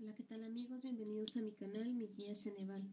[0.00, 0.82] Hola, ¿qué tal amigos?
[0.82, 2.92] Bienvenidos a mi canal, mi guía Ceneval.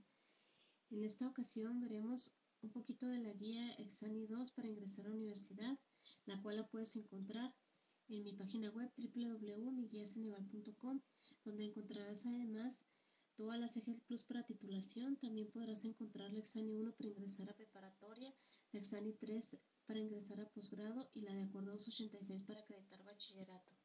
[0.91, 5.15] En esta ocasión veremos un poquito de la guía Exani 2 para ingresar a la
[5.15, 5.79] universidad,
[6.27, 7.55] la cual la puedes encontrar
[8.09, 11.01] en mi página web www.miguiaceneval.com,
[11.43, 12.85] donde encontrarás además
[13.35, 15.17] todas las EGEL Plus para titulación.
[15.17, 18.31] También podrás encontrar la Exani 1 para ingresar a preparatoria,
[18.73, 23.80] la Exani 3 para ingresar a posgrado y la de acuerdo 286 para acreditar bachillerato.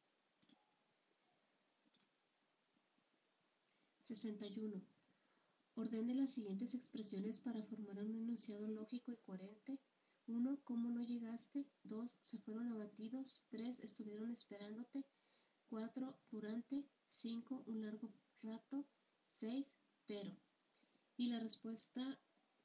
[4.07, 4.80] 61.
[5.74, 9.80] Ordene las siguientes expresiones para formar un enunciado lógico y coherente.
[10.28, 10.60] 1.
[10.62, 11.66] ¿Cómo no llegaste?
[11.83, 12.19] 2.
[12.20, 13.47] Se fueron abatidos.
[13.50, 13.80] 3.
[13.80, 15.05] Estuvieron esperándote.
[15.70, 16.16] 4.
[16.30, 16.87] Durante.
[17.09, 17.64] 5.
[17.66, 18.87] Un largo rato.
[19.24, 19.77] 6.
[20.06, 20.36] Pero.
[21.16, 22.19] Y la respuesta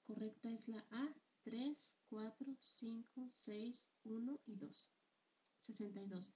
[0.06, 1.16] correcta es la A.
[1.44, 4.94] 3, 4, 5, 6, 1 y 2.
[5.58, 6.36] 62.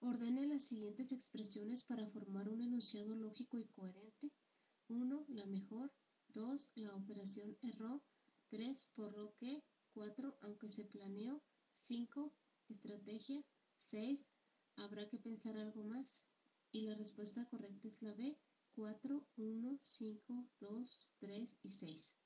[0.00, 4.30] Ordene las siguientes expresiones para formar un enunciado lógico y coherente.
[4.88, 5.24] 1.
[5.28, 5.92] La mejor.
[6.34, 6.72] 2.
[6.76, 8.00] La operación erró.
[8.50, 8.92] 3.
[8.94, 9.62] Por lo que.
[9.94, 10.38] 4.
[10.42, 11.42] Aunque se planeó.
[11.74, 12.32] 5.
[12.68, 13.44] Estrategia.
[13.76, 14.30] 6.
[14.76, 16.26] Habrá que pensar algo más.
[16.70, 18.38] Y la respuesta correcta es la B.
[18.76, 22.16] 4, 1, 5, 2, 3 y 6.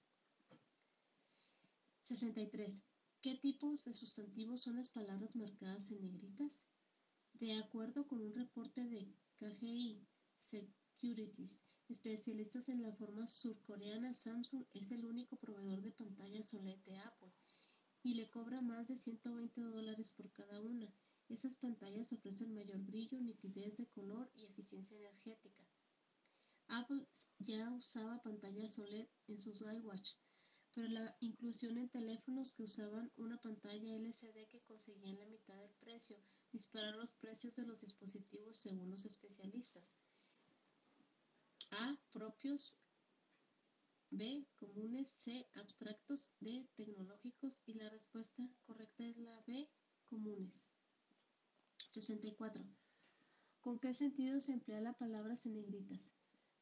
[2.02, 2.84] 63.
[3.22, 6.66] ¿Qué tipos de sustantivos son las palabras marcadas en negritas?
[7.42, 9.04] De acuerdo con un reporte de
[9.36, 10.06] KGI
[10.38, 16.96] Securities, especialistas en la forma surcoreana, Samsung es el único proveedor de pantallas OLED de
[16.98, 17.32] Apple
[18.04, 20.94] y le cobra más de 120 dólares por cada una.
[21.28, 25.66] Esas pantallas ofrecen mayor brillo, nitidez de color y eficiencia energética.
[26.68, 27.04] Apple
[27.40, 30.14] ya usaba pantallas OLED en sus iWatch,
[30.74, 35.74] pero la inclusión en teléfonos que usaban una pantalla LCD que conseguían la mitad del
[35.80, 36.16] precio
[36.50, 39.98] disparar los precios de los dispositivos según los especialistas.
[41.72, 41.96] A.
[42.10, 42.78] Propios.
[44.10, 44.44] B.
[44.56, 45.08] Comunes.
[45.10, 45.46] C.
[45.54, 46.34] Abstractos.
[46.40, 46.66] D.
[46.74, 47.62] Tecnológicos.
[47.66, 49.68] Y la respuesta correcta es la B.
[50.06, 50.72] Comunes.
[51.88, 52.64] 64.
[53.60, 56.14] ¿Con qué sentido se emplea la palabra en negritas?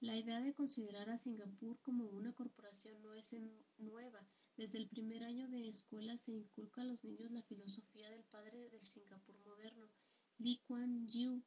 [0.03, 3.37] La idea de considerar a Singapur como una corporación no es
[3.77, 4.27] nueva.
[4.57, 8.71] Desde el primer año de escuela se inculca a los niños la filosofía del padre
[8.71, 9.91] del Singapur moderno,
[10.39, 11.43] Lee Kuan Yew,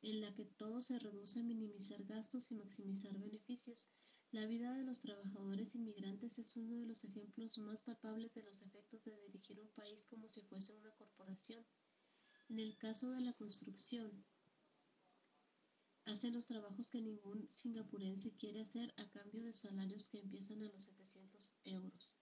[0.00, 3.90] en la que todo se reduce a minimizar gastos y maximizar beneficios.
[4.32, 8.62] La vida de los trabajadores inmigrantes es uno de los ejemplos más palpables de los
[8.62, 11.62] efectos de dirigir un país como si fuese una corporación.
[12.48, 14.24] En el caso de la construcción,
[16.08, 20.68] hacen los trabajos que ningún singapurense quiere hacer a cambio de salarios que empiezan a
[20.68, 22.16] los 700 euros.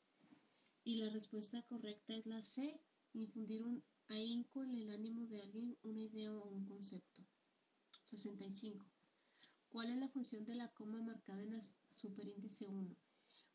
[0.82, 2.80] Y la respuesta correcta es la C,
[3.14, 7.22] infundir un ahínco en el ánimo de alguien una idea o un concepto.
[7.90, 8.84] 65.
[9.68, 12.96] ¿Cuál es la función de la coma marcada en el superíndice 1?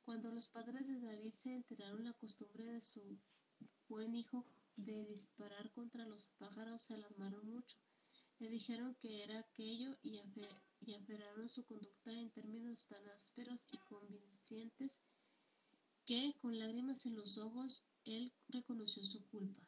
[0.05, 3.17] Cuando los padres de David se enteraron la costumbre de su
[3.89, 4.45] buen hijo
[4.77, 7.77] de disparar contra los pájaros, se alarmaron mucho
[8.41, 10.17] le dijeron que era aquello y,
[10.95, 14.99] aferaron su conducta en términos tan ásperos y convincentes
[16.07, 19.61] que, con lágrimas en los ojos, él reconoció su culpa.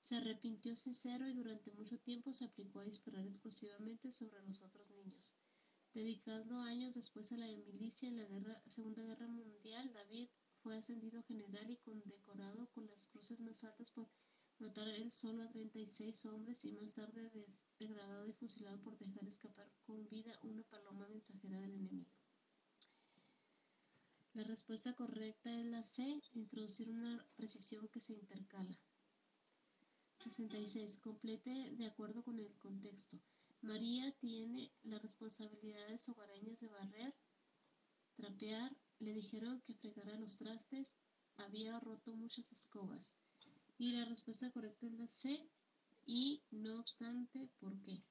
[0.00, 4.88] Se arrepintió sincero y durante mucho tiempo se aplicó a disparar exclusivamente sobre los otros
[4.90, 5.34] niños.
[5.92, 10.30] Dedicando años después a la milicia en la Segunda Guerra Mundial, David
[10.62, 14.08] fue ascendido general y condecorado con las cruces más altas por
[14.58, 17.30] matar él solo a 36 hombres y más tarde
[17.78, 22.10] degradado y fusilado por dejar escapar con vida una paloma mensajera del enemigo.
[24.34, 28.78] La respuesta correcta es la C, introducir una precisión que se intercala.
[30.16, 30.98] 66.
[30.98, 33.20] Complete de acuerdo con el contexto.
[33.62, 37.14] María tiene las responsabilidades hogareñas de barrer,
[38.16, 40.98] trapear, le dijeron que fregara los trastes,
[41.36, 43.20] había roto muchas escobas.
[43.78, 45.48] Y la respuesta correcta es la C.
[46.06, 48.02] Y no obstante, ¿por qué?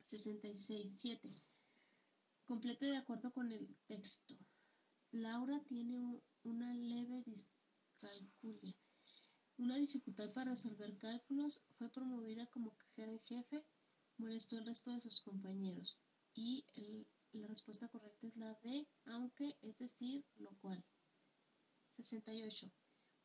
[0.00, 1.00] 66.
[1.00, 1.28] 7.
[2.44, 4.36] Complete de acuerdo con el texto.
[5.10, 8.74] Laura tiene una leve discalculia.
[9.58, 11.64] Una dificultad para resolver cálculos.
[11.78, 13.64] Fue promovida como cajera en jefe.
[14.18, 16.02] Molestó al resto de sus compañeros.
[16.34, 16.64] Y
[17.32, 20.84] la respuesta correcta es la D, aunque, es decir, lo cual.
[21.88, 22.70] 68.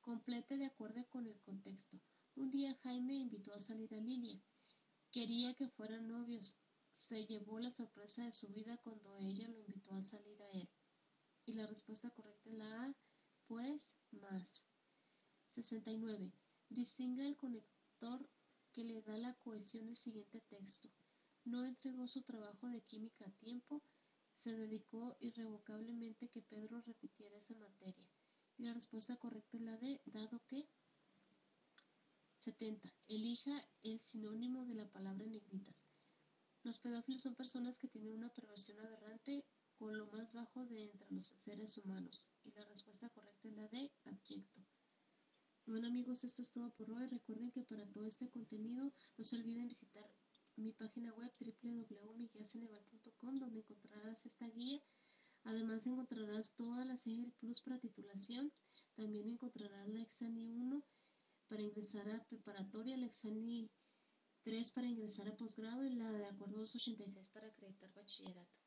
[0.08, 2.00] Complete de acuerdo con el contexto.
[2.38, 4.42] Un día Jaime invitó a salir a Lilia.
[5.12, 6.58] Quería que fueran novios.
[6.94, 10.70] Se llevó la sorpresa de su vida cuando ella lo invitó a salir a él.
[11.46, 12.96] Y la respuesta correcta es la A,
[13.50, 14.66] pues más.
[15.50, 16.32] 69.
[16.70, 18.26] Distinga el conector
[18.72, 20.90] que le da la cohesión al siguiente texto.
[21.44, 23.82] no entregó su trabajo de química a tiempo,
[24.32, 28.08] se dedicó irrevocablemente que Pedro repitiera esa materia.
[28.58, 30.66] Y la respuesta correcta es la D, dado que
[32.36, 32.90] 70.
[33.10, 33.52] Elija
[33.84, 35.90] el sinónimo de la palabra negritas.
[36.64, 39.46] Los pedófilos son personas que tienen una perversión aberrante
[39.78, 42.32] con lo más bajo de entre los seres humanos.
[42.46, 44.62] Y la respuesta correcta es la D, abyecto.
[45.66, 47.06] Bueno amigos, esto es todo por hoy.
[47.08, 50.10] Recuerden que para todo este contenido no se olviden visitar
[50.56, 54.82] mi página web www.miguelceneval.com donde encontrarás esta guía.
[55.48, 58.52] Además encontrarás todas las EGEL Plus para titulación.
[58.96, 60.84] También encontrarás la Exani 1
[61.48, 63.70] para ingresar a preparatoria, la Exani
[64.44, 68.60] 3 para ingresar a posgrado y la de acuerdo 286 para acreditar bachillerato.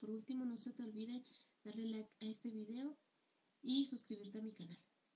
[0.00, 1.20] Por último, no se te olvide
[1.64, 2.96] darle like a este video
[3.62, 4.78] y suscribirte a mi canal.